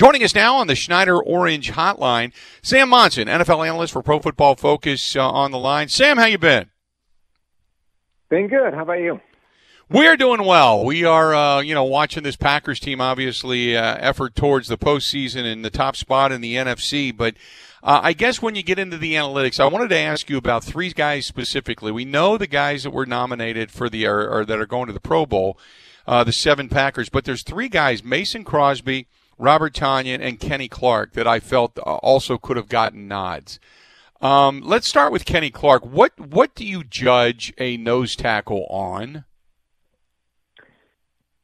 Joining 0.00 0.24
us 0.24 0.34
now 0.34 0.56
on 0.56 0.66
the 0.66 0.74
Schneider 0.74 1.22
Orange 1.22 1.72
Hotline, 1.72 2.32
Sam 2.62 2.88
Monson, 2.88 3.28
NFL 3.28 3.68
analyst 3.68 3.92
for 3.92 4.00
Pro 4.00 4.18
Football 4.18 4.56
Focus, 4.56 5.14
uh, 5.14 5.30
on 5.30 5.50
the 5.50 5.58
line. 5.58 5.88
Sam, 5.88 6.16
how 6.16 6.24
you 6.24 6.38
been? 6.38 6.70
Been 8.30 8.48
good. 8.48 8.72
How 8.72 8.80
about 8.80 8.94
you? 8.94 9.20
We're 9.90 10.16
doing 10.16 10.46
well. 10.46 10.86
We 10.86 11.04
are, 11.04 11.34
uh, 11.34 11.60
you 11.60 11.74
know, 11.74 11.84
watching 11.84 12.22
this 12.22 12.34
Packers 12.34 12.80
team. 12.80 13.02
Obviously, 13.02 13.76
uh, 13.76 13.98
effort 14.00 14.34
towards 14.34 14.68
the 14.68 14.78
postseason 14.78 15.44
and 15.44 15.62
the 15.62 15.68
top 15.68 15.96
spot 15.96 16.32
in 16.32 16.40
the 16.40 16.54
NFC. 16.54 17.14
But 17.14 17.34
uh, 17.82 18.00
I 18.02 18.14
guess 18.14 18.40
when 18.40 18.54
you 18.54 18.62
get 18.62 18.78
into 18.78 18.96
the 18.96 19.16
analytics, 19.16 19.60
I 19.60 19.66
wanted 19.66 19.90
to 19.90 19.98
ask 19.98 20.30
you 20.30 20.38
about 20.38 20.64
three 20.64 20.88
guys 20.94 21.26
specifically. 21.26 21.92
We 21.92 22.06
know 22.06 22.38
the 22.38 22.46
guys 22.46 22.84
that 22.84 22.92
were 22.94 23.04
nominated 23.04 23.70
for 23.70 23.90
the 23.90 24.06
or, 24.06 24.26
or 24.30 24.44
that 24.46 24.58
are 24.58 24.64
going 24.64 24.86
to 24.86 24.94
the 24.94 24.98
Pro 24.98 25.26
Bowl, 25.26 25.58
uh, 26.06 26.24
the 26.24 26.32
seven 26.32 26.70
Packers. 26.70 27.10
But 27.10 27.26
there's 27.26 27.42
three 27.42 27.68
guys: 27.68 28.02
Mason 28.02 28.44
Crosby. 28.44 29.06
Robert 29.40 29.72
Tonyan, 29.72 30.20
and 30.20 30.38
Kenny 30.38 30.68
Clark 30.68 31.14
that 31.14 31.26
I 31.26 31.40
felt 31.40 31.78
also 31.78 32.36
could 32.36 32.56
have 32.58 32.68
gotten 32.68 33.08
nods. 33.08 33.58
Um, 34.20 34.60
let's 34.62 34.86
start 34.86 35.12
with 35.12 35.24
Kenny 35.24 35.50
Clark. 35.50 35.84
What 35.84 36.12
what 36.20 36.54
do 36.54 36.66
you 36.66 36.84
judge 36.84 37.54
a 37.56 37.78
nose 37.78 38.14
tackle 38.14 38.66
on? 38.66 39.24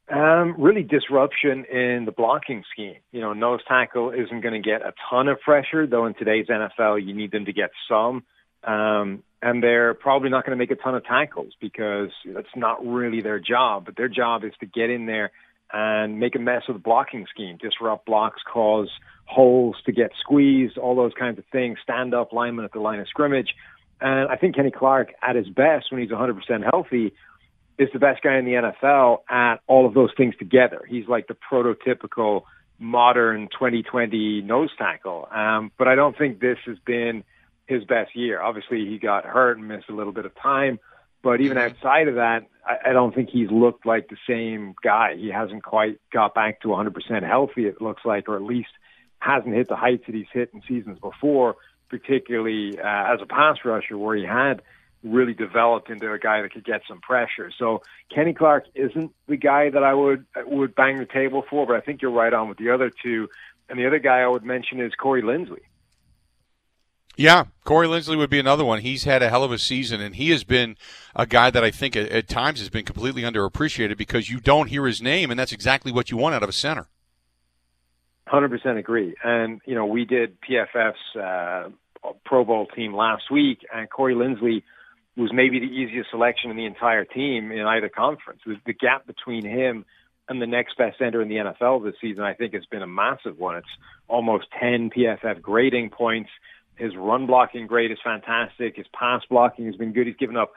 Um, 0.08 0.54
really, 0.58 0.82
disruption 0.82 1.64
in 1.64 2.04
the 2.04 2.12
blocking 2.12 2.62
scheme. 2.70 2.98
You 3.12 3.22
know, 3.22 3.32
nose 3.32 3.60
tackle 3.66 4.10
isn't 4.10 4.40
going 4.40 4.62
to 4.62 4.68
get 4.68 4.82
a 4.82 4.92
ton 5.10 5.26
of 5.26 5.40
pressure, 5.40 5.86
though. 5.86 6.04
In 6.06 6.14
today's 6.14 6.46
NFL, 6.46 7.04
you 7.04 7.14
need 7.14 7.32
them 7.32 7.46
to 7.46 7.52
get 7.52 7.70
some, 7.88 8.22
um, 8.62 9.24
and 9.42 9.62
they're 9.62 9.94
probably 9.94 10.28
not 10.28 10.44
going 10.44 10.56
to 10.56 10.62
make 10.62 10.70
a 10.70 10.80
ton 10.80 10.94
of 10.94 11.04
tackles 11.04 11.54
because 11.60 12.10
that's 12.26 12.54
not 12.54 12.86
really 12.86 13.22
their 13.22 13.40
job. 13.40 13.86
But 13.86 13.96
their 13.96 14.08
job 14.08 14.44
is 14.44 14.52
to 14.60 14.66
get 14.66 14.90
in 14.90 15.06
there 15.06 15.32
and 15.72 16.20
make 16.20 16.34
a 16.36 16.38
mess 16.38 16.62
of 16.68 16.74
the 16.74 16.80
blocking 16.80 17.26
scheme, 17.30 17.58
disrupt 17.60 18.06
blocks, 18.06 18.40
cause 18.50 18.88
holes 19.24 19.76
to 19.86 19.92
get 19.92 20.12
squeezed, 20.20 20.78
all 20.78 20.94
those 20.94 21.12
kinds 21.18 21.38
of 21.38 21.44
things, 21.50 21.78
stand 21.82 22.14
up 22.14 22.32
linemen 22.32 22.64
at 22.64 22.72
the 22.72 22.80
line 22.80 23.00
of 23.00 23.08
scrimmage. 23.08 23.54
And 24.00 24.28
I 24.28 24.36
think 24.36 24.54
Kenny 24.54 24.70
Clark, 24.70 25.12
at 25.22 25.36
his 25.36 25.48
best, 25.48 25.90
when 25.90 26.00
he's 26.00 26.10
100% 26.10 26.38
healthy, 26.62 27.12
is 27.78 27.88
the 27.92 27.98
best 27.98 28.22
guy 28.22 28.38
in 28.38 28.44
the 28.44 28.52
NFL 28.52 29.18
at 29.28 29.56
all 29.66 29.86
of 29.86 29.94
those 29.94 30.10
things 30.16 30.34
together. 30.38 30.82
He's 30.88 31.08
like 31.08 31.26
the 31.28 31.36
prototypical 31.50 32.42
modern 32.78 33.48
2020 33.48 34.42
nose 34.42 34.70
tackle. 34.78 35.28
Um, 35.30 35.72
but 35.78 35.88
I 35.88 35.94
don't 35.94 36.16
think 36.16 36.40
this 36.40 36.58
has 36.66 36.78
been 36.86 37.24
his 37.66 37.84
best 37.84 38.14
year. 38.14 38.40
Obviously, 38.40 38.86
he 38.86 38.98
got 38.98 39.24
hurt 39.24 39.58
and 39.58 39.66
missed 39.66 39.88
a 39.88 39.94
little 39.94 40.12
bit 40.12 40.24
of 40.24 40.34
time. 40.36 40.78
But 41.22 41.40
even 41.40 41.58
outside 41.58 42.08
of 42.08 42.16
that, 42.16 42.46
I, 42.64 42.90
I 42.90 42.92
don't 42.92 43.14
think 43.14 43.30
he's 43.30 43.50
looked 43.50 43.86
like 43.86 44.08
the 44.08 44.16
same 44.28 44.74
guy. 44.82 45.16
He 45.16 45.28
hasn't 45.28 45.62
quite 45.62 45.98
got 46.12 46.34
back 46.34 46.60
to 46.62 46.68
100% 46.68 47.26
healthy, 47.26 47.66
it 47.66 47.80
looks 47.80 48.04
like, 48.04 48.28
or 48.28 48.36
at 48.36 48.42
least 48.42 48.70
hasn't 49.18 49.54
hit 49.54 49.68
the 49.68 49.76
heights 49.76 50.04
that 50.06 50.14
he's 50.14 50.26
hit 50.32 50.50
in 50.54 50.62
seasons 50.68 50.98
before, 50.98 51.56
particularly 51.88 52.78
uh, 52.78 53.14
as 53.14 53.20
a 53.22 53.26
pass 53.26 53.58
rusher, 53.64 53.96
where 53.98 54.16
he 54.16 54.24
had 54.24 54.62
really 55.02 55.34
developed 55.34 55.90
into 55.90 56.10
a 56.12 56.18
guy 56.18 56.42
that 56.42 56.52
could 56.52 56.64
get 56.64 56.82
some 56.88 57.00
pressure. 57.00 57.50
So 57.58 57.82
Kenny 58.12 58.34
Clark 58.34 58.64
isn't 58.74 59.12
the 59.28 59.36
guy 59.36 59.70
that 59.70 59.82
I 59.82 59.94
would 59.94 60.26
would 60.44 60.74
bang 60.74 60.98
the 60.98 61.06
table 61.06 61.44
for, 61.48 61.66
but 61.66 61.76
I 61.76 61.80
think 61.80 62.02
you're 62.02 62.10
right 62.10 62.32
on 62.32 62.48
with 62.48 62.58
the 62.58 62.70
other 62.70 62.90
two. 62.90 63.28
And 63.68 63.78
the 63.78 63.86
other 63.86 63.98
guy 63.98 64.20
I 64.20 64.28
would 64.28 64.44
mention 64.44 64.80
is 64.80 64.92
Corey 64.94 65.22
Linsley. 65.22 65.62
Yeah, 67.16 67.44
Corey 67.64 67.88
Linsley 67.88 68.18
would 68.18 68.28
be 68.28 68.38
another 68.38 68.64
one. 68.64 68.82
He's 68.82 69.04
had 69.04 69.22
a 69.22 69.30
hell 69.30 69.42
of 69.42 69.50
a 69.50 69.58
season, 69.58 70.02
and 70.02 70.14
he 70.16 70.30
has 70.30 70.44
been 70.44 70.76
a 71.14 71.26
guy 71.26 71.50
that 71.50 71.64
I 71.64 71.70
think 71.70 71.96
at, 71.96 72.10
at, 72.10 72.28
times 72.28 72.58
has 72.60 72.68
been 72.68 72.84
completely 72.84 73.22
underappreciated 73.22 73.96
because 73.96 74.28
you 74.28 74.38
don't 74.38 74.68
hear 74.68 74.86
his 74.86 75.00
name, 75.00 75.30
and 75.30 75.40
that's 75.40 75.52
exactly 75.52 75.90
what 75.90 76.10
you 76.10 76.18
want 76.18 76.34
out 76.34 76.42
of 76.42 76.50
a 76.50 76.52
center. 76.52 76.88
Hundred 78.28 78.50
percent 78.50 78.76
agree. 78.76 79.14
And 79.24 79.62
you 79.64 79.74
know, 79.74 79.86
we 79.86 80.04
did 80.04 80.36
PFF's 80.42 81.16
uh, 81.16 81.70
Pro 82.26 82.44
Bowl 82.44 82.66
team 82.66 82.92
last 82.94 83.30
week, 83.30 83.60
and 83.72 83.88
Corey 83.88 84.14
Linsley 84.14 84.62
was 85.16 85.32
maybe 85.32 85.58
the 85.58 85.66
easiest 85.66 86.10
selection 86.10 86.50
in 86.50 86.56
the 86.58 86.66
entire 86.66 87.06
team 87.06 87.50
in 87.50 87.60
either 87.60 87.88
conference. 87.88 88.40
The 88.44 88.74
gap 88.74 89.06
between 89.06 89.46
him 89.46 89.86
and 90.28 90.42
the 90.42 90.46
next 90.46 90.76
best 90.76 90.98
center 90.98 91.22
in 91.22 91.28
the 91.28 91.36
NFL 91.36 91.84
this 91.84 91.94
season, 92.00 92.24
I 92.24 92.34
think, 92.34 92.52
has 92.52 92.66
been 92.66 92.82
a 92.82 92.86
massive 92.86 93.38
one. 93.38 93.56
It's 93.56 93.66
almost 94.06 94.46
ten 94.60 94.90
PFF 94.90 95.40
grading 95.40 95.90
points 95.90 96.30
his 96.76 96.94
run 96.96 97.26
blocking 97.26 97.66
grade 97.66 97.90
is 97.90 97.98
fantastic. 98.02 98.76
His 98.76 98.86
pass 98.92 99.22
blocking 99.28 99.66
has 99.66 99.76
been 99.76 99.92
good. 99.92 100.06
He's 100.06 100.16
given 100.16 100.36
up 100.36 100.52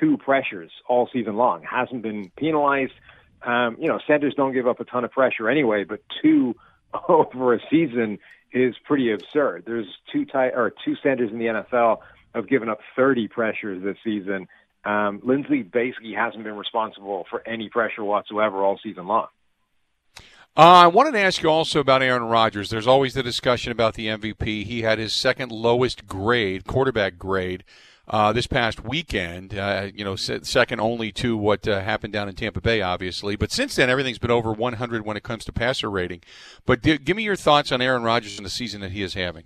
two 0.00 0.16
pressures 0.16 0.70
all 0.88 1.08
season 1.12 1.36
long. 1.36 1.62
Hasn't 1.62 2.02
been 2.02 2.30
penalized. 2.36 2.92
Um, 3.42 3.76
you 3.78 3.88
know, 3.88 3.98
centers 4.06 4.34
don't 4.34 4.52
give 4.52 4.66
up 4.66 4.80
a 4.80 4.84
ton 4.84 5.04
of 5.04 5.10
pressure 5.10 5.48
anyway, 5.48 5.84
but 5.84 6.00
two 6.22 6.54
over 7.08 7.54
a 7.54 7.60
season 7.70 8.18
is 8.52 8.74
pretty 8.84 9.12
absurd. 9.12 9.64
There's 9.66 9.86
two 10.12 10.24
tight 10.24 10.52
or 10.54 10.72
two 10.84 10.94
centers 11.02 11.30
in 11.30 11.38
the 11.38 11.46
NFL 11.46 11.98
have 12.34 12.48
given 12.48 12.68
up 12.68 12.80
30 12.94 13.28
pressures 13.28 13.82
this 13.82 13.96
season. 14.04 14.46
Um, 14.84 15.20
Linsley 15.20 15.68
basically 15.68 16.12
hasn't 16.12 16.44
been 16.44 16.56
responsible 16.56 17.26
for 17.28 17.46
any 17.46 17.68
pressure 17.68 18.04
whatsoever 18.04 18.62
all 18.62 18.78
season 18.82 19.06
long. 19.06 19.26
Uh, 20.56 20.62
I 20.62 20.86
wanted 20.86 21.12
to 21.12 21.20
ask 21.20 21.42
you 21.42 21.50
also 21.50 21.80
about 21.80 22.00
Aaron 22.00 22.22
Rodgers. 22.22 22.70
There's 22.70 22.86
always 22.86 23.12
the 23.12 23.22
discussion 23.22 23.72
about 23.72 23.92
the 23.92 24.06
MVP. 24.06 24.64
He 24.64 24.80
had 24.80 24.98
his 24.98 25.12
second 25.12 25.52
lowest 25.52 26.06
grade, 26.06 26.66
quarterback 26.66 27.18
grade, 27.18 27.62
uh, 28.08 28.32
this 28.32 28.46
past 28.46 28.82
weekend. 28.82 29.58
Uh, 29.58 29.88
you 29.94 30.02
know, 30.02 30.16
second 30.16 30.80
only 30.80 31.12
to 31.12 31.36
what 31.36 31.68
uh, 31.68 31.82
happened 31.82 32.14
down 32.14 32.30
in 32.30 32.34
Tampa 32.34 32.62
Bay, 32.62 32.80
obviously. 32.80 33.36
But 33.36 33.52
since 33.52 33.76
then, 33.76 33.90
everything's 33.90 34.18
been 34.18 34.30
over 34.30 34.50
100 34.50 35.04
when 35.04 35.18
it 35.18 35.22
comes 35.22 35.44
to 35.44 35.52
passer 35.52 35.90
rating. 35.90 36.22
But 36.64 36.80
d- 36.80 36.96
give 36.96 37.18
me 37.18 37.24
your 37.24 37.36
thoughts 37.36 37.70
on 37.70 37.82
Aaron 37.82 38.02
Rodgers 38.02 38.38
and 38.38 38.46
the 38.46 38.50
season 38.50 38.80
that 38.80 38.92
he 38.92 39.02
is 39.02 39.12
having. 39.12 39.44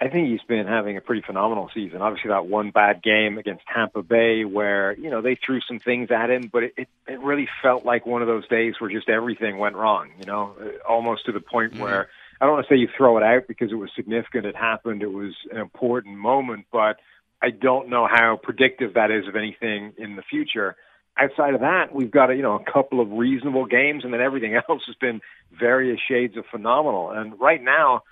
I 0.00 0.08
think 0.08 0.28
he's 0.28 0.42
been 0.42 0.66
having 0.66 0.96
a 0.96 1.00
pretty 1.00 1.22
phenomenal 1.22 1.70
season. 1.72 2.02
Obviously, 2.02 2.30
that 2.30 2.46
one 2.46 2.70
bad 2.70 3.02
game 3.02 3.38
against 3.38 3.64
Tampa 3.72 4.02
Bay, 4.02 4.44
where 4.44 4.92
you 4.98 5.08
know 5.08 5.22
they 5.22 5.36
threw 5.36 5.60
some 5.60 5.78
things 5.78 6.10
at 6.10 6.30
him, 6.30 6.50
but 6.52 6.64
it 6.64 6.88
it 7.06 7.20
really 7.20 7.48
felt 7.62 7.84
like 7.84 8.04
one 8.04 8.20
of 8.20 8.26
those 8.28 8.46
days 8.48 8.74
where 8.80 8.90
just 8.90 9.08
everything 9.08 9.58
went 9.58 9.76
wrong. 9.76 10.10
You 10.18 10.26
know, 10.26 10.56
almost 10.88 11.26
to 11.26 11.32
the 11.32 11.40
point 11.40 11.74
mm-hmm. 11.74 11.82
where 11.82 12.08
I 12.40 12.44
don't 12.44 12.54
want 12.54 12.66
to 12.66 12.74
say 12.74 12.78
you 12.78 12.88
throw 12.96 13.16
it 13.18 13.22
out 13.22 13.46
because 13.46 13.70
it 13.70 13.76
was 13.76 13.90
significant. 13.94 14.46
It 14.46 14.56
happened. 14.56 15.02
It 15.02 15.12
was 15.12 15.34
an 15.52 15.58
important 15.58 16.18
moment, 16.18 16.66
but 16.72 16.98
I 17.40 17.50
don't 17.50 17.88
know 17.88 18.08
how 18.10 18.38
predictive 18.42 18.94
that 18.94 19.12
is 19.12 19.28
of 19.28 19.36
anything 19.36 19.92
in 19.96 20.16
the 20.16 20.22
future. 20.22 20.74
Outside 21.16 21.54
of 21.54 21.60
that, 21.60 21.94
we've 21.94 22.10
got 22.10 22.30
a, 22.30 22.34
you 22.34 22.42
know 22.42 22.56
a 22.56 22.72
couple 22.72 23.00
of 23.00 23.12
reasonable 23.12 23.66
games, 23.66 24.02
and 24.02 24.12
then 24.12 24.20
everything 24.20 24.54
else 24.68 24.82
has 24.86 24.96
been 24.96 25.20
various 25.52 26.00
shades 26.00 26.36
of 26.36 26.46
phenomenal. 26.50 27.10
And 27.10 27.38
right 27.38 27.62
now 27.62 28.02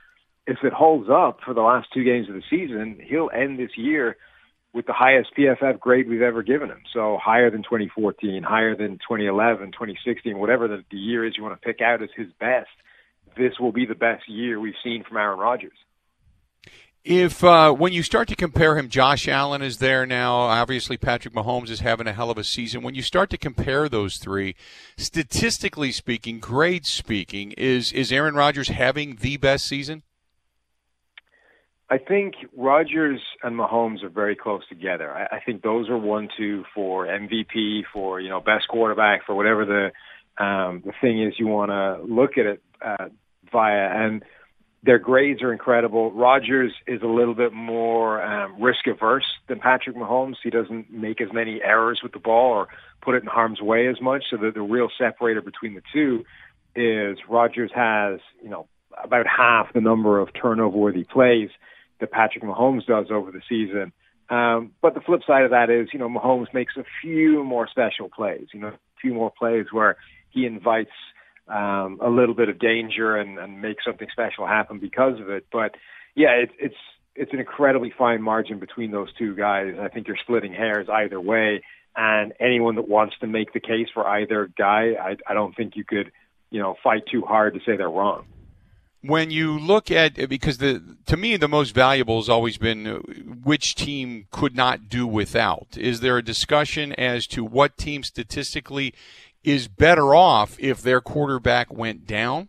if 0.47 0.59
it 0.65 0.73
holds 0.73 1.09
up 1.11 1.39
for 1.45 1.55
the 1.55 1.61
last 1.61 1.89
two 1.93 2.05
games 2.05 2.29
of 2.29 2.35
the 2.35 2.43
season, 2.51 2.99
he'll 3.03 3.31
end 3.35 3.59
this 3.59 3.77
year 3.77 4.17
with 4.73 4.87
the 4.87 4.93
highest 4.93 5.31
PFF 5.37 5.79
grade 5.79 6.09
we've 6.09 6.23
ever 6.23 6.43
given 6.43 6.71
him. 6.71 6.83
So 6.93 7.19
higher 7.23 7.51
than 7.51 7.63
2014, 7.63 8.43
higher 8.43 8.75
than 8.75 8.93
2011, 8.93 9.73
2016, 9.73 10.39
whatever 10.39 10.67
the, 10.67 10.83
the 10.91 10.97
year 10.97 11.27
is 11.27 11.35
you 11.37 11.43
want 11.43 11.61
to 11.61 11.65
pick 11.65 11.81
out 11.81 12.03
as 12.03 12.09
his 12.17 12.29
best. 12.41 12.71
This 13.37 13.53
will 13.61 13.73
be 13.73 13.87
the 13.87 13.95
best 13.95 14.29
year 14.29 14.59
we've 14.59 14.75
seen 14.83 15.05
from 15.07 15.19
Aaron 15.19 15.39
Rodgers. 15.39 15.73
If 17.05 17.43
uh, 17.43 17.73
when 17.73 17.93
you 17.93 18.05
start 18.05 18.29
to 18.29 18.37
compare 18.37 18.79
him, 18.79 18.89
Josh 18.89 19.27
Allen 19.27 19.61
is 19.61 19.79
there 19.79 20.07
now. 20.07 20.37
Obviously, 20.37 20.97
Patrick 20.97 21.35
Mahomes 21.35 21.69
is 21.69 21.81
having 21.81 22.07
a 22.07 22.13
hell 22.13 22.31
of 22.31 22.39
a 22.39 22.45
season. 22.45 22.83
When 22.83 22.95
you 22.95 23.03
start 23.03 23.29
to 23.31 23.39
compare 23.39 23.89
those 23.89 24.19
three, 24.19 24.55
statistically 24.97 25.91
speaking, 25.91 26.39
grade 26.39 26.87
speaking, 26.87 27.53
is 27.53 27.93
is 27.93 28.13
Aaron 28.13 28.37
Rodgers 28.37 28.69
having 28.69 29.17
the 29.17 29.37
best 29.37 29.67
season? 29.67 30.05
I 31.93 31.99
think 31.99 32.37
Rodgers 32.57 33.21
and 33.43 33.55
Mahomes 33.55 34.03
are 34.03 34.09
very 34.09 34.35
close 34.35 34.67
together. 34.67 35.13
I, 35.13 35.37
I 35.37 35.41
think 35.45 35.61
those 35.61 35.91
are 35.91 35.99
one 35.99 36.31
two 36.35 36.65
for 36.75 37.07
MVP, 37.07 37.83
for 37.93 38.19
you 38.19 38.31
know 38.31 38.41
best 38.41 38.67
quarterback, 38.69 39.27
for 39.27 39.35
whatever 39.35 39.67
the 39.67 40.43
um, 40.43 40.83
the 40.87 40.93
thing 41.03 41.23
is 41.23 41.35
you 41.39 41.49
want 41.49 41.71
to 41.71 42.03
look 42.11 42.39
at 42.39 42.47
it 42.47 42.63
uh, 42.81 43.09
via. 43.53 44.07
And 44.07 44.25
their 44.83 44.99
grades 44.99 45.43
are 45.43 45.53
incredible. 45.53 46.11
Rodgers 46.13 46.73
is 46.87 47.03
a 47.03 47.07
little 47.07 47.35
bit 47.35 47.53
more 47.53 48.23
um, 48.23 48.63
risk 48.63 48.87
averse 48.87 49.27
than 49.47 49.61
Patrick 49.61 49.95
Mahomes. 49.95 50.37
He 50.43 50.49
doesn't 50.49 50.91
make 50.91 51.21
as 51.21 51.29
many 51.31 51.61
errors 51.63 52.01
with 52.03 52.13
the 52.13 52.19
ball 52.19 52.53
or 52.53 52.69
put 53.03 53.17
it 53.17 53.23
in 53.23 53.29
harm's 53.29 53.61
way 53.61 53.87
as 53.89 54.01
much. 54.01 54.25
So 54.31 54.39
the, 54.39 54.51
the 54.51 54.63
real 54.63 54.89
separator 54.97 55.43
between 55.43 55.75
the 55.75 55.83
two 55.93 56.25
is 56.75 57.19
Rodgers 57.29 57.71
has 57.75 58.21
you 58.43 58.49
know 58.49 58.67
about 59.05 59.27
half 59.27 59.75
the 59.75 59.83
number 59.83 60.19
of 60.19 60.31
turnover 60.33 60.79
worthy 60.79 61.05
plays 61.05 61.51
that 62.03 62.11
Patrick 62.11 62.45
Mahomes 62.45 62.85
does 62.85 63.07
over 63.11 63.31
the 63.31 63.41
season. 63.49 63.93
Um, 64.29 64.73
but 64.83 64.95
the 64.95 65.01
flip 65.01 65.21
side 65.27 65.45
of 65.45 65.53
that 65.53 65.71
is, 65.71 65.89
you 65.93 65.99
know, 65.99 66.09
Mahomes 66.09 66.53
makes 66.53 66.77
a 66.77 66.85
few 67.01 67.45
more 67.45 67.69
special 67.69 68.09
plays, 68.09 68.49
you 68.53 68.61
know, 68.61 68.69
a 68.69 68.79
few 69.01 69.15
more 69.15 69.31
plays 69.31 69.67
where 69.71 69.97
he 70.31 70.45
invites 70.45 70.91
um, 71.49 72.01
a 72.03 72.09
little 72.09 72.35
bit 72.35 72.49
of 72.49 72.59
danger 72.59 73.17
and, 73.17 73.39
and 73.39 73.63
makes 73.63 73.85
something 73.85 74.09
special 74.11 74.47
happen 74.47 74.79
because 74.79 75.21
of 75.21 75.31
it. 75.31 75.47
But 75.53 75.77
yeah, 76.15 76.31
it, 76.31 76.51
it's 76.59 76.75
it's 77.15 77.33
an 77.33 77.39
incredibly 77.39 77.93
fine 77.97 78.23
margin 78.23 78.59
between 78.59 78.91
those 78.91 79.13
two 79.15 79.37
guys. 79.37 79.75
I 79.81 79.89
think 79.89 80.09
you're 80.09 80.17
splitting 80.17 80.53
hairs 80.53 80.89
either 80.91 81.21
way. 81.21 81.63
And 81.95 82.33
anyone 82.41 82.77
that 82.77 82.89
wants 82.89 83.15
to 83.21 83.27
make 83.27 83.53
the 83.53 83.61
case 83.61 83.89
for 83.93 84.07
either 84.07 84.51
guy, 84.57 84.95
I, 84.99 85.17
I 85.29 85.35
don't 85.35 85.55
think 85.55 85.77
you 85.77 85.85
could, 85.85 86.11
you 86.51 86.59
know, 86.59 86.75
fight 86.83 87.03
too 87.11 87.21
hard 87.21 87.53
to 87.53 87.61
say 87.61 87.77
they're 87.77 87.91
wrong 87.91 88.25
when 89.03 89.31
you 89.31 89.59
look 89.59 89.91
at 89.91 90.15
because 90.29 90.59
the 90.59 90.92
to 91.07 91.17
me 91.17 91.37
the 91.37 91.49
most 91.49 91.75
valuable 91.75 92.19
has 92.19 92.29
always 92.29 92.59
been 92.59 93.41
which 93.45 93.75
team 93.75 94.27
could 94.31 94.55
not 94.55 94.89
do 94.89 95.07
without. 95.07 95.77
Is 95.77 96.01
there 96.01 96.19
a 96.19 96.23
discussion 96.23 96.93
as 96.95 97.27
to 97.29 97.45
what 97.45 97.77
team 97.77 98.03
statistically 98.03 98.95
is 99.45 99.69
better 99.69 100.15
off 100.15 100.57
if 100.59 100.83
their 100.83 101.01
quarterback 101.01 101.73
went 101.73 102.07
down? 102.07 102.49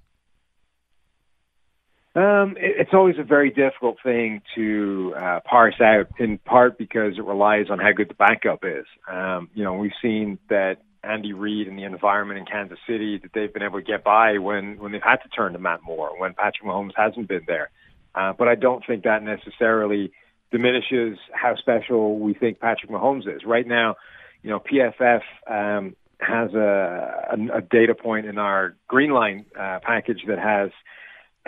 Um, 2.16 2.56
it, 2.58 2.76
it's 2.78 2.94
always 2.94 3.16
a 3.18 3.24
very 3.24 3.50
difficult 3.50 3.98
thing 4.04 4.42
to 4.56 5.14
uh, 5.18 5.40
parse 5.46 5.82
out, 5.82 6.08
in 6.20 6.38
part 6.38 6.78
because 6.78 7.18
it 7.18 7.24
relies 7.24 7.68
on 7.72 7.80
how 7.80 7.92
good 7.92 8.10
the 8.10 8.14
backup 8.14 8.64
is. 8.64 8.86
Um, 9.12 9.50
you 9.56 9.64
know, 9.64 9.74
we've 9.74 9.92
seen 10.02 10.38
that 10.50 10.78
Andy 11.04 11.34
Reid 11.34 11.68
and 11.68 11.78
the 11.78 11.84
environment 11.84 12.40
in 12.40 12.46
Kansas 12.46 12.78
City 12.88 13.18
that 13.18 13.32
they've 13.34 13.52
been 13.52 13.64
able 13.64 13.80
to 13.80 13.86
get 13.86 14.04
by 14.04 14.38
when 14.38 14.78
when 14.78 14.92
they've 14.92 15.02
had 15.02 15.18
to 15.18 15.30
turn 15.30 15.54
to 15.54 15.60
Matt 15.60 15.82
Moore 15.84 16.18
when 16.18 16.34
Patrick 16.34 16.66
Mahomes 16.66 16.94
hasn't 16.96 17.28
been 17.28 17.44
there. 17.48 17.72
Uh, 18.16 18.34
but 18.38 18.48
I 18.48 18.56
don't 18.56 18.84
think 18.86 19.04
that 19.04 19.24
necessarily 19.24 20.12
diminishes 20.52 21.18
how 21.34 21.56
special 21.56 22.20
we 22.20 22.34
think 22.34 22.60
Patrick 22.60 22.92
Mahomes 22.92 23.28
is. 23.28 23.44
Right 23.46 23.66
now, 23.66 23.96
you 24.44 24.50
know, 24.50 24.60
PFF 24.60 25.22
um, 25.50 25.96
has 26.20 26.54
a, 26.54 27.28
a, 27.32 27.58
a 27.58 27.62
data 27.62 27.96
point 27.96 28.26
in 28.26 28.38
our 28.38 28.76
green 28.88 29.12
line 29.12 29.46
uh, 29.60 29.80
package 29.82 30.24
that 30.28 30.40
has 30.40 30.70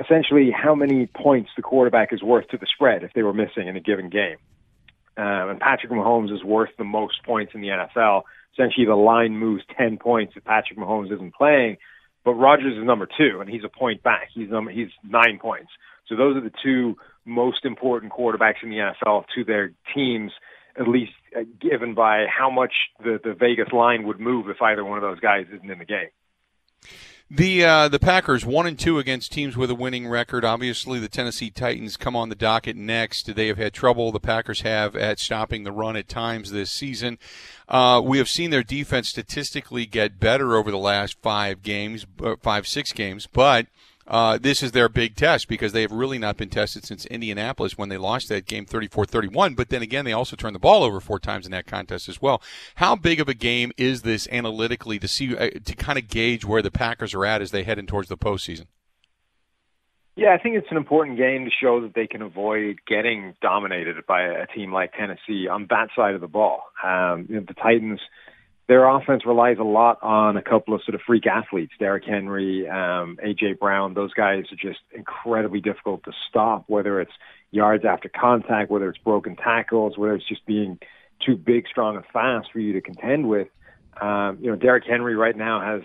essentially 0.03 0.51
how 0.51 0.75
many 0.75 1.05
points 1.07 1.51
the 1.55 1.61
quarterback 1.61 2.11
is 2.11 2.23
worth 2.23 2.47
to 2.49 2.57
the 2.57 2.67
spread 2.73 3.03
if 3.03 3.13
they 3.13 3.23
were 3.23 3.33
missing 3.33 3.67
in 3.67 3.75
a 3.75 3.79
given 3.79 4.09
game. 4.09 4.37
Um, 5.17 5.49
and 5.49 5.59
Patrick 5.59 5.91
Mahomes 5.91 6.33
is 6.33 6.43
worth 6.43 6.71
the 6.77 6.83
most 6.83 7.23
points 7.23 7.53
in 7.55 7.61
the 7.61 7.69
NFL 7.69 8.23
essentially 8.55 8.85
the 8.85 8.95
line 8.95 9.37
moves 9.37 9.63
10 9.77 9.97
points 9.97 10.33
if 10.35 10.43
Patrick 10.43 10.79
Mahomes 10.79 11.13
isn't 11.13 11.35
playing. 11.35 11.77
But 12.23 12.33
Rodgers 12.33 12.77
is 12.77 12.83
number 12.83 13.07
two, 13.07 13.39
and 13.39 13.49
he's 13.49 13.63
a 13.63 13.69
point 13.69 14.01
back. 14.01 14.29
He's 14.33 14.49
number 14.49 14.71
he's 14.71 14.89
nine 15.07 15.37
points. 15.39 15.69
So 16.07 16.15
those 16.15 16.37
are 16.37 16.41
the 16.41 16.53
two 16.63 16.97
most 17.25 17.65
important 17.65 18.11
quarterbacks 18.11 18.63
in 18.63 18.69
the 18.69 18.77
NFL 18.77 19.25
to 19.35 19.43
their 19.43 19.71
teams, 19.93 20.31
at 20.79 20.87
least 20.87 21.13
uh, 21.35 21.41
given 21.59 21.93
by 21.93 22.25
how 22.27 22.49
much 22.49 22.73
the 23.03 23.19
the 23.23 23.33
Vegas 23.33 23.71
line 23.71 24.05
would 24.07 24.19
move 24.19 24.49
if 24.49 24.61
either 24.61 24.85
one 24.85 24.97
of 24.97 25.01
those 25.01 25.19
guys 25.19 25.45
isn't 25.51 25.69
in 25.69 25.79
the 25.79 25.85
game. 25.85 26.09
The 27.29 27.65
uh, 27.65 27.87
the 27.87 27.97
Packers 27.97 28.45
one 28.45 28.67
and 28.67 28.77
two 28.77 28.99
against 28.99 29.31
teams 29.31 29.57
with 29.57 29.71
a 29.71 29.75
winning 29.75 30.07
record. 30.07 30.45
Obviously, 30.45 30.99
the 30.99 31.09
Tennessee 31.09 31.49
Titans 31.49 31.97
come 31.97 32.15
on 32.15 32.29
the 32.29 32.35
docket 32.35 32.75
next. 32.75 33.35
They 33.35 33.47
have 33.47 33.57
had 33.57 33.73
trouble. 33.73 34.11
The 34.11 34.19
Packers 34.19 34.61
have 34.61 34.95
at 34.95 35.17
stopping 35.17 35.63
the 35.63 35.71
run 35.71 35.95
at 35.95 36.07
times 36.07 36.51
this 36.51 36.69
season. 36.69 37.17
Uh, 37.67 37.99
we 38.05 38.19
have 38.19 38.29
seen 38.29 38.51
their 38.51 38.61
defense 38.61 39.09
statistically 39.09 39.87
get 39.87 40.19
better 40.19 40.55
over 40.55 40.69
the 40.69 40.77
last 40.77 41.19
five 41.23 41.63
games, 41.63 42.05
uh, 42.23 42.35
five 42.43 42.67
six 42.67 42.91
games, 42.91 43.25
but 43.25 43.65
uh, 44.07 44.37
this 44.37 44.61
is 44.61 44.71
their 44.71 44.87
big 44.87 45.15
test 45.15 45.47
because 45.47 45.73
they 45.73 45.81
have 45.81 45.91
really 45.91 46.19
not 46.19 46.37
been 46.37 46.49
tested 46.49 46.85
since 46.85 47.05
Indianapolis 47.07 47.77
when 47.77 47.89
they 47.89 47.97
lost 47.97 48.29
that 48.29 48.45
game 48.45 48.65
34-31. 48.65 49.55
But 49.55 49.69
then 49.69 49.81
again, 49.81 50.05
they 50.05 50.13
also 50.13 50.35
turned 50.35 50.55
the 50.55 50.59
ball 50.59 50.83
over 50.83 50.99
four 50.99 51.19
times 51.19 51.45
in 51.45 51.51
that 51.53 51.65
contest 51.65 52.07
as 52.07 52.21
well. 52.21 52.41
How 52.75 52.95
big 52.95 53.19
of 53.19 53.27
a 53.27 53.33
game 53.33 53.71
is 53.77 54.03
this 54.03 54.27
analytically 54.31 54.99
to 54.99 55.07
see 55.07 55.35
uh, 55.35 55.49
to 55.63 55.75
kind 55.75 55.97
of 55.97 56.07
gauge 56.07 56.45
where 56.45 56.61
the 56.61 56.71
Packers 56.71 57.13
are 57.13 57.25
at 57.25 57.41
as 57.41 57.51
they 57.51 57.63
head 57.63 57.79
in 57.79 57.87
towards 57.87 58.09
the 58.09 58.17
postseason? 58.17 58.67
Yeah, 60.15 60.33
I 60.33 60.37
think 60.37 60.55
it's 60.55 60.71
an 60.71 60.77
important 60.77 61.17
game 61.17 61.43
to 61.43 61.51
show 61.51 61.81
that 61.81 61.93
they 61.93 62.07
can 62.07 62.21
avoid 62.21 62.79
getting 62.87 63.33
dominated 63.41 63.97
by 64.07 64.21
a 64.21 64.47
team 64.47 64.71
like 64.71 64.93
Tennessee 64.93 65.49
on 65.49 65.67
that 65.69 65.89
side 65.93 66.15
of 66.15 66.21
the 66.21 66.27
ball. 66.27 66.63
Um, 66.81 67.25
you 67.27 67.35
know, 67.35 67.43
the 67.45 67.53
Titans 67.53 67.99
their 68.67 68.87
offense 68.87 69.25
relies 69.25 69.57
a 69.59 69.63
lot 69.63 70.01
on 70.01 70.37
a 70.37 70.41
couple 70.41 70.73
of 70.73 70.81
sort 70.83 70.95
of 70.95 71.01
freak 71.05 71.27
athletes, 71.27 71.73
Derrick 71.77 72.03
Henry, 72.03 72.67
um, 72.67 73.17
AJ 73.23 73.59
Brown. 73.59 73.93
Those 73.93 74.13
guys 74.13 74.45
are 74.51 74.55
just 74.55 74.79
incredibly 74.91 75.61
difficult 75.61 76.03
to 76.05 76.11
stop, 76.27 76.63
whether 76.67 76.99
it's 76.99 77.11
yards 77.51 77.85
after 77.85 78.09
contact, 78.09 78.71
whether 78.71 78.89
it's 78.89 78.97
broken 78.97 79.35
tackles, 79.35 79.97
whether 79.97 80.15
it's 80.15 80.27
just 80.27 80.45
being 80.47 80.79
too 81.23 81.35
big, 81.35 81.67
strong, 81.67 81.95
and 81.95 82.05
fast 82.11 82.51
for 82.51 82.59
you 82.59 82.73
to 82.73 82.81
contend 82.81 83.29
with. 83.29 83.47
Um, 84.01 84.39
you 84.41 84.49
know, 84.49 84.55
Derrick 84.55 84.83
Henry 84.85 85.15
right 85.15 85.37
now 85.37 85.61
has 85.61 85.81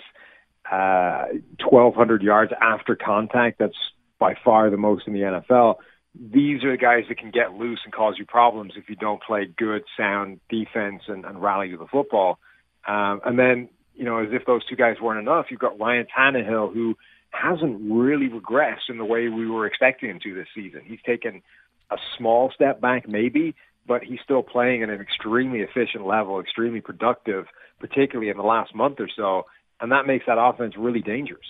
uh, 0.71 1.27
1,200 1.59 2.23
yards 2.23 2.53
after 2.61 2.97
contact. 2.97 3.59
That's 3.59 3.77
by 4.19 4.35
far 4.43 4.71
the 4.71 4.77
most 4.79 5.07
in 5.07 5.13
the 5.13 5.21
NFL. 5.21 5.77
These 6.15 6.65
are 6.65 6.73
the 6.73 6.77
guys 6.77 7.05
that 7.09 7.19
can 7.19 7.31
get 7.31 7.53
loose 7.53 7.81
and 7.85 7.93
cause 7.93 8.15
you 8.19 8.25
problems 8.25 8.73
if 8.77 8.89
you 8.89 8.97
don't 8.97 9.23
play 9.23 9.47
good, 9.57 9.83
sound 9.97 10.41
defense 10.49 11.03
and, 11.09 11.25
and 11.25 11.41
rally 11.41 11.71
to 11.71 11.77
the 11.77 11.87
football. 11.87 12.39
Um, 12.87 13.21
and 13.25 13.39
then, 13.39 13.69
you 13.95 14.05
know, 14.05 14.19
as 14.19 14.29
if 14.33 14.47
those 14.47 14.65
two 14.67 14.77
guys 14.77 14.97
weren't 15.01 15.21
enough, 15.21 15.47
you've 15.51 15.61
got 15.61 15.79
Ryan 15.79 16.07
Tannehill, 16.17 16.73
who 16.73 16.97
hasn't 17.31 17.91
really 17.91 18.29
regressed 18.29 18.89
in 18.89 18.99
the 18.99 19.05
way 19.05 19.29
we 19.29 19.47
were 19.47 19.67
expecting 19.67 20.11
him 20.11 20.19
to 20.23 20.35
this 20.35 20.49
season. 20.55 20.83
He's 20.85 21.03
taken 21.05 21.43
a 21.91 21.97
small 22.17 22.51
step 22.55 22.81
back, 22.81 23.09
maybe, 23.09 23.55
but 23.87 24.03
he's 24.03 24.21
still 24.25 24.43
playing 24.43 24.83
at 24.83 24.91
an 24.91 25.01
extremely 25.01 25.61
efficient 25.61 26.07
level, 26.07 26.41
extremely 26.41 26.81
productive, 26.81 27.47
particularly 27.79 28.31
in 28.31 28.37
the 28.37 28.43
last 28.43 28.75
month 28.75 29.01
or 29.01 29.09
so. 29.15 29.47
And 29.81 29.93
that 29.93 30.07
makes 30.07 30.27
that 30.27 30.39
offense 30.39 30.75
really 30.77 31.01
dangerous. 31.01 31.47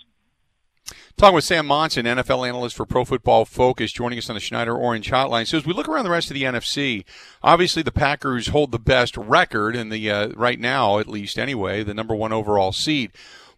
Talking 1.17 1.35
with 1.35 1.45
Sam 1.45 1.67
Monson, 1.67 2.07
NFL 2.07 2.49
analyst 2.49 2.77
for 2.77 2.87
Pro 2.87 3.05
Football 3.05 3.45
Focus, 3.45 3.93
joining 3.93 4.19
us 4.19 4.31
on 4.31 4.35
the 4.35 4.41
Schneider 4.41 4.75
Orange 4.77 5.11
Hotline. 5.11 5.47
So 5.47 5.59
as 5.59 5.67
we 5.67 5.73
look 5.73 5.89
around 5.89 6.05
the 6.05 6.11
rest 6.11 6.31
of 6.31 6.35
the 6.35 6.45
NFC, 6.45 7.05
obviously 7.43 7.83
the 7.83 7.93
Packers 7.93 8.49
hold 8.49 8.73
the 8.73 8.79
best 8.79 9.17
record 9.17 9.77
in 9.77 9.91
the 9.91 10.11
uh, 10.11 10.29
right 10.31 10.59
now, 10.59 10.99
at 10.99 11.09
least 11.09 11.39
anyway, 11.39 11.83
the 11.83 11.95
number 11.95 12.15
one 12.15 12.33
overall 12.33 12.73
seed. 12.73 13.13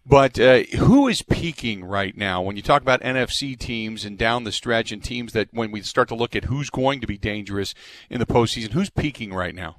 But 0.04 0.40
uh, 0.40 0.62
who 0.78 1.06
is 1.06 1.22
peaking 1.22 1.84
right 1.84 2.16
now? 2.16 2.42
When 2.42 2.56
you 2.56 2.62
talk 2.62 2.82
about 2.82 3.00
NFC 3.02 3.56
teams 3.56 4.04
and 4.04 4.18
down 4.18 4.42
the 4.42 4.50
stretch 4.50 4.90
and 4.90 5.02
teams 5.02 5.32
that 5.32 5.48
when 5.52 5.70
we 5.70 5.82
start 5.82 6.08
to 6.08 6.16
look 6.16 6.34
at 6.34 6.44
who's 6.44 6.70
going 6.70 7.00
to 7.00 7.06
be 7.06 7.18
dangerous 7.18 7.74
in 8.10 8.18
the 8.18 8.26
postseason, 8.26 8.72
who's 8.72 8.90
peaking 8.90 9.32
right 9.32 9.54
now? 9.54 9.76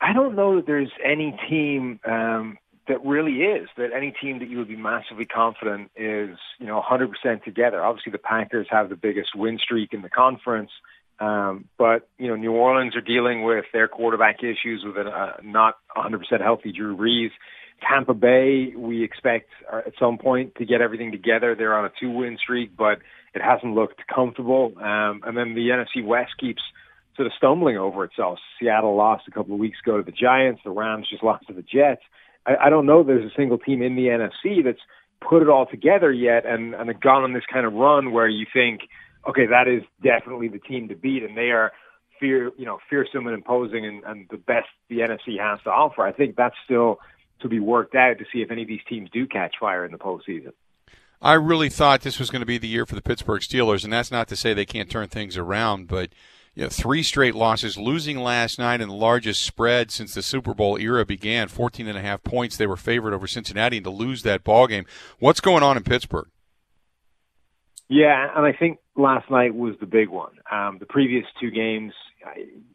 I 0.00 0.12
don't 0.12 0.36
know 0.36 0.56
that 0.56 0.66
there's 0.66 0.90
any 1.04 1.36
team 1.48 1.98
um, 2.04 2.58
that 2.88 3.04
really 3.04 3.42
is 3.42 3.68
that 3.76 3.90
any 3.94 4.12
team 4.20 4.40
that 4.40 4.48
you 4.48 4.58
would 4.58 4.68
be 4.68 4.76
massively 4.76 5.24
confident 5.24 5.90
is 5.96 6.36
you 6.58 6.66
know 6.66 6.82
100% 6.82 7.44
together. 7.44 7.82
Obviously, 7.82 8.12
the 8.12 8.18
Packers 8.18 8.66
have 8.70 8.88
the 8.88 8.96
biggest 8.96 9.30
win 9.34 9.58
streak 9.62 9.92
in 9.92 10.02
the 10.02 10.08
conference, 10.08 10.70
um, 11.20 11.66
but 11.78 12.08
you 12.18 12.28
know 12.28 12.36
New 12.36 12.52
Orleans 12.52 12.96
are 12.96 13.00
dealing 13.00 13.44
with 13.44 13.66
their 13.72 13.88
quarterback 13.88 14.42
issues 14.42 14.82
with 14.84 14.96
a 14.96 15.08
uh, 15.08 15.32
not 15.42 15.76
100% 15.96 16.18
healthy 16.40 16.72
Drew 16.72 16.96
Brees. 16.96 17.30
Tampa 17.88 18.14
Bay, 18.14 18.72
we 18.76 19.02
expect 19.02 19.48
uh, 19.72 19.78
at 19.86 19.94
some 19.98 20.18
point 20.18 20.54
to 20.56 20.64
get 20.64 20.80
everything 20.80 21.10
together. 21.10 21.54
They're 21.56 21.76
on 21.76 21.84
a 21.84 21.92
two-win 22.00 22.38
streak, 22.40 22.76
but 22.76 22.98
it 23.34 23.42
hasn't 23.42 23.74
looked 23.74 24.02
comfortable. 24.12 24.72
Um, 24.76 25.22
and 25.24 25.36
then 25.36 25.54
the 25.54 25.68
NFC 25.70 26.04
West 26.04 26.32
keeps 26.38 26.62
sort 27.16 27.26
of 27.26 27.32
stumbling 27.36 27.76
over 27.76 28.04
itself. 28.04 28.38
Seattle 28.60 28.96
lost 28.96 29.24
a 29.28 29.30
couple 29.30 29.54
of 29.54 29.60
weeks 29.60 29.78
ago 29.84 29.96
to 29.96 30.02
the 30.02 30.12
Giants. 30.12 30.60
The 30.64 30.70
Rams 30.70 31.08
just 31.10 31.22
lost 31.22 31.46
to 31.48 31.52
the 31.52 31.62
Jets. 31.62 32.02
I, 32.46 32.66
I 32.66 32.70
don't 32.70 32.86
know 32.86 33.02
there's 33.02 33.30
a 33.30 33.34
single 33.36 33.58
team 33.58 33.82
in 33.82 33.96
the 33.96 34.06
NFC 34.06 34.64
that's 34.64 34.80
put 35.20 35.42
it 35.42 35.48
all 35.48 35.66
together 35.66 36.12
yet 36.12 36.44
and, 36.46 36.74
and 36.74 37.00
gone 37.00 37.22
on 37.22 37.32
this 37.32 37.44
kind 37.52 37.66
of 37.66 37.72
run 37.72 38.12
where 38.12 38.28
you 38.28 38.46
think, 38.52 38.82
okay, 39.28 39.46
that 39.46 39.68
is 39.68 39.82
definitely 40.02 40.48
the 40.48 40.58
team 40.58 40.88
to 40.88 40.96
beat, 40.96 41.22
and 41.22 41.36
they 41.36 41.50
are 41.50 41.72
fear, 42.18 42.50
you 42.56 42.64
know, 42.64 42.78
fearsome 42.90 43.26
and 43.26 43.34
imposing, 43.34 43.86
and, 43.86 44.02
and 44.04 44.26
the 44.30 44.36
best 44.36 44.68
the 44.88 44.98
NFC 44.98 45.38
has 45.38 45.60
to 45.64 45.70
offer. 45.70 46.02
I 46.02 46.12
think 46.12 46.36
that's 46.36 46.56
still 46.64 46.98
to 47.40 47.48
be 47.48 47.60
worked 47.60 47.94
out 47.94 48.18
to 48.18 48.24
see 48.32 48.40
if 48.42 48.50
any 48.50 48.62
of 48.62 48.68
these 48.68 48.80
teams 48.88 49.10
do 49.12 49.26
catch 49.26 49.56
fire 49.60 49.84
in 49.84 49.92
the 49.92 49.98
postseason. 49.98 50.52
I 51.20 51.34
really 51.34 51.68
thought 51.68 52.00
this 52.00 52.18
was 52.18 52.30
going 52.30 52.40
to 52.40 52.46
be 52.46 52.58
the 52.58 52.68
year 52.68 52.84
for 52.84 52.96
the 52.96 53.02
Pittsburgh 53.02 53.42
Steelers, 53.42 53.84
and 53.84 53.92
that's 53.92 54.10
not 54.10 54.26
to 54.28 54.36
say 54.36 54.54
they 54.54 54.66
can't 54.66 54.90
turn 54.90 55.08
things 55.08 55.36
around, 55.36 55.86
but 55.86 56.10
you 56.54 56.64
know, 56.64 56.68
three 56.68 57.02
straight 57.02 57.34
losses, 57.34 57.78
losing 57.78 58.18
last 58.18 58.58
night 58.58 58.80
in 58.80 58.88
the 58.88 58.94
largest 58.94 59.42
spread 59.42 59.90
since 59.90 60.14
the 60.14 60.22
Super 60.22 60.52
Bowl 60.52 60.76
era 60.78 61.04
began, 61.04 61.48
14 61.48 61.88
and 61.88 61.96
a 61.96 62.02
half 62.02 62.22
points. 62.22 62.56
They 62.56 62.66
were 62.66 62.76
favored 62.76 63.14
over 63.14 63.26
Cincinnati, 63.26 63.78
and 63.78 63.84
to 63.84 63.90
lose 63.90 64.22
that 64.22 64.44
ball 64.44 64.66
game. 64.66 64.84
What's 65.18 65.40
going 65.40 65.62
on 65.62 65.76
in 65.76 65.82
Pittsburgh? 65.82 66.28
Yeah, 67.88 68.28
and 68.36 68.46
I 68.46 68.52
think 68.52 68.78
last 68.96 69.30
night 69.30 69.54
was 69.54 69.74
the 69.80 69.86
big 69.86 70.08
one. 70.08 70.32
Um, 70.50 70.76
the 70.78 70.86
previous 70.86 71.24
two 71.40 71.50
games, 71.50 71.92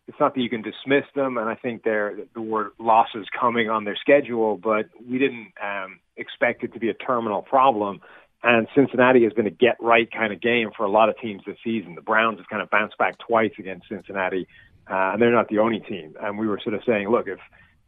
it's 0.08 0.20
not 0.20 0.36
that 0.36 0.42
you 0.42 0.50
can 0.50 0.62
dismiss 0.62 1.06
them, 1.16 1.38
and 1.38 1.48
I 1.50 1.56
think 1.56 1.84
there 1.84 2.18
the 2.34 2.42
word 2.42 2.72
losses 2.80 3.28
coming 3.40 3.70
on 3.70 3.84
their 3.84 3.96
schedule, 3.96 4.58
but 4.58 4.90
we 5.08 5.18
didn't 5.18 5.54
um, 5.64 6.00
expect 6.18 6.64
it 6.64 6.74
to 6.74 6.80
be 6.80 6.90
a 6.90 6.94
terminal 6.94 7.42
problem. 7.42 8.02
And 8.48 8.66
Cincinnati 8.74 9.26
has 9.26 9.34
been 9.34 9.46
a 9.46 9.52
get 9.52 9.76
right 9.82 10.10
kind 10.10 10.32
of 10.32 10.40
game 10.40 10.70
for 10.76 10.86
a 10.86 10.90
lot 10.90 11.10
of 11.10 11.20
teams 11.20 11.42
this 11.46 11.58
season. 11.66 11.96
The 11.96 12.02
Browns 12.02 12.40
have 12.40 12.48
kind 12.48 12.62
of 12.62 12.70
bounced 12.70 12.98
back 12.98 13.18
twice 13.18 13.52
against 13.60 13.90
Cincinnati, 13.90 14.48
uh, 14.90 15.12
and 15.12 15.22
they're 15.22 15.34
not 15.34 15.50
the 15.50 15.60
only 15.60 15.82
team. 15.82 16.16
And 16.22 16.40
we 16.40 16.48
were 16.48 16.58
sort 16.64 16.74
of 16.74 16.82
saying, 16.88 17.10
look, 17.10 17.28
if 17.28 17.40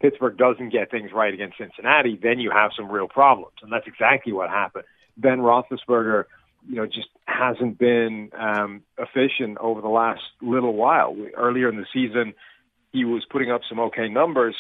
Pittsburgh 0.02 0.38
doesn't 0.38 0.72
get 0.72 0.92
things 0.92 1.12
right 1.14 1.34
against 1.34 1.58
Cincinnati, 1.58 2.20
then 2.22 2.40
you 2.40 2.52
have 2.52 2.72
some 2.76 2.92
real 2.92 3.08
problems. 3.08 3.56
And 3.62 3.72
that's 3.72 3.88
exactly 3.88 4.34
what 4.34 4.50
happened. 4.50 4.84
Ben 5.16 5.38
Roethlisberger 5.38 6.26
you 6.68 6.76
know, 6.76 6.86
just 6.86 7.08
hasn't 7.24 7.80
been 7.80 8.30
um, 8.38 8.82
efficient 8.98 9.60
over 9.60 9.80
the 9.80 9.88
last 9.88 10.24
little 10.42 10.74
while. 10.74 11.16
Earlier 11.38 11.70
in 11.70 11.78
the 11.78 11.86
season, 11.94 12.34
he 12.92 13.06
was 13.06 13.24
putting 13.32 13.50
up 13.50 13.62
some 13.70 13.80
okay 13.80 14.10
numbers, 14.10 14.56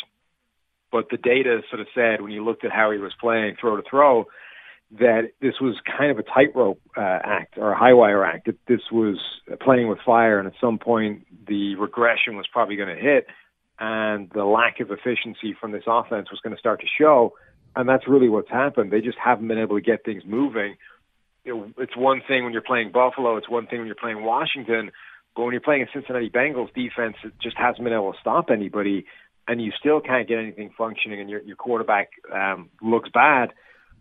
but 0.94 1.10
the 1.12 1.18
data 1.18 1.60
sort 1.70 1.82
of 1.82 1.88
said 1.94 2.22
when 2.22 2.32
you 2.32 2.46
looked 2.46 2.64
at 2.64 2.72
how 2.72 2.90
he 2.92 3.00
was 3.00 3.12
playing 3.20 3.58
throw 3.60 3.76
to 3.76 3.84
throw 3.90 4.28
that 4.92 5.32
this 5.40 5.56
was 5.62 5.76
kind 5.98 6.12
of 6.12 6.18
a 6.18 6.24
tightrope 6.24 6.82
uh, 6.98 7.02
act 7.02 7.58
or 7.58 7.72
a 7.72 7.78
high 7.78 7.94
wire 7.94 8.24
act. 8.24 8.48
That 8.48 8.58
this 8.68 8.82
was 8.92 9.18
playing 9.62 9.88
with 9.88 10.00
fire, 10.06 10.40
and 10.40 10.48
at 10.48 10.54
some 10.60 10.80
point 10.80 11.26
the 11.48 11.76
regression 11.76 12.36
was 12.36 12.48
probably 12.52 12.76
going 12.76 12.96
to 12.96 13.02
hit, 13.02 13.28
and 13.80 14.30
the 14.32 14.46
lack 14.46 14.80
of 14.80 14.92
efficiency 14.92 15.56
from 15.60 15.72
this 15.72 15.84
offense 15.88 16.32
was 16.32 16.40
going 16.42 16.56
to 16.56 16.60
start 16.60 16.82
to 16.82 16.88
show. 17.00 17.34
And 17.76 17.88
that's 17.88 18.08
really 18.08 18.30
what's 18.30 18.50
happened. 18.50 18.92
They 18.92 19.00
just 19.00 19.18
haven't 19.24 19.48
been 19.48 19.60
able 19.60 19.78
to 19.78 19.82
get 19.82 20.04
things 20.04 20.24
moving 20.26 20.76
it's 21.46 21.96
one 21.96 22.22
thing 22.28 22.44
when 22.44 22.54
you're 22.54 22.62
playing 22.62 22.92
Buffalo, 22.92 23.38
it's 23.38 23.50
one 23.50 23.68
thing 23.68 23.80
when 23.80 23.88
you're 23.88 23.96
playing 23.96 24.24
Washington, 24.24 24.92
but 25.36 25.44
when 25.44 25.52
you're 25.52 25.62
playing 25.62 25.84
a 25.84 25.88
Cincinnati 25.94 26.30
Bengals 26.30 26.74
defense, 26.74 27.16
it 27.24 27.34
just 27.42 27.58
hasn't 27.58 27.84
been 27.84 27.94
able 27.94 28.14
to 28.14 28.20
stop 28.20 28.50
anybody, 28.50 29.06
and 29.48 29.62
you 29.62 29.72
still 29.80 30.02
can't 30.02 30.28
get 30.28 30.38
anything 30.38 30.72
functioning, 30.78 31.20
and 31.20 31.30
your 31.30 31.42
your 31.42 31.56
quarterback 31.56 32.10
um, 32.34 32.70
looks 32.82 33.10
bad. 33.14 33.50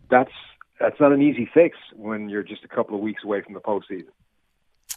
That's 0.09 0.31
that's 0.79 0.99
not 0.99 1.11
an 1.11 1.21
easy 1.21 1.49
fix 1.53 1.77
when 1.95 2.29
you're 2.29 2.43
just 2.43 2.63
a 2.63 2.67
couple 2.67 2.95
of 2.95 3.01
weeks 3.01 3.23
away 3.23 3.41
from 3.41 3.53
the 3.53 3.59
postseason. 3.59 4.09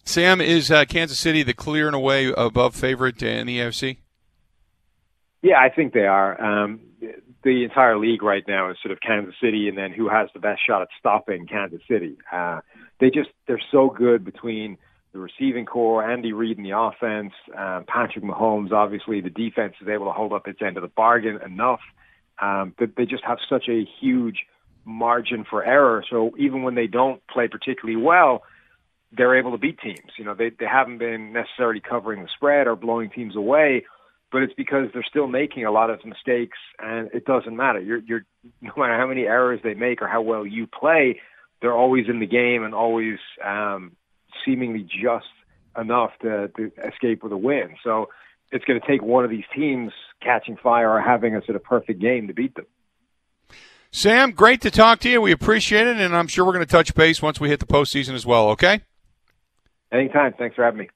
Sam, 0.05 0.41
is 0.41 0.71
uh, 0.71 0.85
Kansas 0.85 1.19
City 1.19 1.43
the 1.43 1.55
clear 1.55 1.87
and 1.87 1.95
away 1.95 2.33
above 2.37 2.75
favorite 2.75 3.23
in 3.23 3.47
the 3.47 3.59
AFC? 3.59 3.99
Yeah, 5.43 5.59
I 5.59 5.69
think 5.69 5.93
they 5.93 6.07
are. 6.07 6.41
Um, 6.41 6.81
the 7.43 7.65
entire 7.65 7.99
league 7.99 8.23
right 8.23 8.45
now 8.47 8.71
is 8.71 8.77
sort 8.83 8.93
of 8.93 9.01
Kansas 9.01 9.35
City, 9.43 9.69
and 9.69 9.77
then 9.77 9.93
who 9.93 10.09
has 10.09 10.29
the 10.35 10.41
best 10.41 10.61
shot 10.65 10.83
at 10.83 10.89
stopping 10.99 11.47
Kansas 11.47 11.83
City. 11.89 12.17
Uh, 12.33 12.61
they 13.01 13.11
just 13.11 13.31
they're 13.47 13.61
so 13.71 13.91
good 13.91 14.25
between 14.25 14.79
the 15.13 15.19
receiving 15.19 15.67
corps, 15.67 16.09
Andy 16.09 16.33
Reid 16.33 16.57
in 16.57 16.65
the 16.65 16.77
offense, 16.77 17.33
um, 17.57 17.85
Patrick 17.87 18.25
Mahomes. 18.25 18.73
Obviously, 18.73 19.21
the 19.21 19.31
defense 19.31 19.75
is 19.81 19.89
able 19.89 20.07
to 20.07 20.13
hold 20.13 20.33
up 20.33 20.47
its 20.47 20.63
end 20.63 20.77
of 20.77 20.83
the 20.83 20.89
bargain 20.89 21.41
enough 21.45 21.81
um, 22.41 22.75
that 22.79 22.97
they 22.97 23.05
just 23.05 23.25
have 23.25 23.39
such 23.49 23.69
a 23.69 23.87
huge 24.01 24.47
margin 24.85 25.45
for 25.49 25.65
error. 25.65 26.05
So 26.09 26.33
even 26.39 26.63
when 26.63 26.75
they 26.75 26.87
don't 26.87 27.21
play 27.29 27.49
particularly 27.49 28.01
well, 28.01 28.43
they're 29.17 29.39
able 29.39 29.53
to 29.53 29.59
beat 29.59 29.79
teams. 29.81 30.13
You 30.19 30.25
know, 30.25 30.35
they 30.35 30.51
they 30.51 30.67
haven't 30.67 30.99
been 30.99 31.33
necessarily 31.33 31.81
covering 31.81 32.23
the 32.23 32.29
spread 32.35 32.67
or 32.67 32.77
blowing 32.77 33.11
teams 33.11 33.37
away 33.37 33.85
but 34.33 34.43
it's 34.43 34.55
because 34.55 34.87
they're 34.93 35.05
still 35.09 35.29
making 35.29 35.67
a 35.67 35.71
lot 35.71 35.91
of 35.91 36.05
mistakes, 36.05 36.57
and 36.79 37.11
it 37.13 37.27
doesn't 37.27 37.55
matter. 37.55 37.81
You're, 37.81 37.99
you're 37.99 38.25
no 38.63 38.73
matter 38.77 38.97
how 38.97 39.07
many 39.07 39.23
errors 39.23 39.61
they 39.63 39.75
make 39.75 40.03
or 40.03 40.09
how 40.09 40.23
well 40.23 40.47
you 40.47 40.67
play, 40.67 41.21
they're 41.61 41.77
always 41.77 42.07
in 42.09 42.19
the 42.19 42.27
game 42.27 42.65
and 42.65 42.75
always 42.75 43.19
um, 43.45 43.93
seemingly 44.45 44.83
just 44.83 45.27
enough 45.79 46.11
to, 46.23 46.49
to 46.57 46.73
escape 46.89 47.23
with 47.23 47.33
a 47.33 47.37
win. 47.37 47.77
So 47.85 48.09
it's 48.51 48.65
going 48.65 48.81
to 48.81 48.87
take 48.87 49.03
one 49.03 49.25
of 49.25 49.31
these 49.31 49.45
teams 49.55 49.93
catching 50.21 50.57
fire 50.57 50.91
or 50.91 51.01
having 51.01 51.37
a 51.37 51.45
sort 51.45 51.57
of 51.57 51.63
perfect 51.63 52.01
game 52.01 52.27
to 52.27 52.35
beat 52.35 52.55
them. 52.55 52.67
Sam, 53.93 54.33
great 54.33 54.63
to 54.63 54.71
talk 54.71 55.01
to 55.01 55.11
you. 55.11 55.21
We 55.21 55.33
appreciate 55.33 55.87
it, 55.87 55.99
and 55.99 56.17
I'm 56.17 56.27
sure 56.27 56.47
we're 56.47 56.55
going 56.55 56.65
to 56.65 56.71
touch 56.71 56.95
base 56.95 57.21
once 57.21 57.39
we 57.39 57.51
hit 57.51 57.61
the 57.61 57.67
postseason 57.67 58.15
as 58.15 58.25
well. 58.25 58.49
Okay. 58.51 58.81
Anytime. 59.93 60.33
Thanks 60.39 60.57
for 60.57 60.65
having 60.65 60.81
me. 60.81 60.89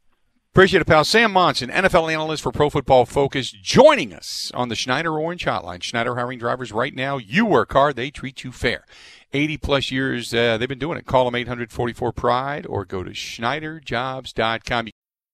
Appreciate 0.55 0.81
it, 0.81 0.87
pal. 0.87 1.05
Sam 1.05 1.33
Monson, 1.33 1.69
NFL 1.69 2.11
analyst 2.11 2.43
for 2.43 2.51
Pro 2.51 2.71
Football 2.71 3.05
Focus, 3.05 3.51
joining 3.51 4.15
us 4.15 4.51
on 4.55 4.71
the 4.71 4.75
Schneider 4.75 5.19
Orange 5.21 5.45
Hotline. 5.45 5.83
Schneider 5.83 6.15
hiring 6.15 6.39
drivers 6.39 6.73
right 6.73 6.95
now. 6.95 7.19
You 7.19 7.45
work 7.45 7.75
hard, 7.75 7.97
they 7.97 8.11
treat 8.11 8.43
you 8.43 8.53
fair. 8.53 8.87
80 9.35 9.59
plus 9.59 9.91
years 9.91 10.33
uh, 10.33 10.57
they've 10.57 10.67
been 10.67 10.79
doing 10.79 10.97
it. 10.97 11.05
Call 11.05 11.27
them 11.27 11.35
844 11.35 12.13
Pride 12.13 12.65
or 12.67 12.87
go 12.87 13.03
to 13.03 13.11
SchneiderJobs.com. 13.11 14.89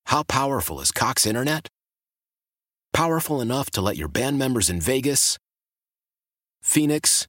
How 0.07 0.25
powerful 0.25 0.81
is 0.81 0.90
Cox 0.90 1.25
Internet? 1.25 1.69
Powerful 2.92 3.40
enough 3.40 3.71
to 3.71 3.81
let 3.81 3.97
your 3.97 4.09
band 4.09 4.40
members 4.40 4.69
in 4.69 4.81
Vegas, 4.81 5.38
Phoenix, 6.61 7.28